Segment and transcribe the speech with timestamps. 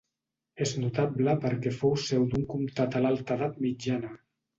[0.65, 4.11] És notable perquè fou seu d'un comtat a l'alta edat mitjana.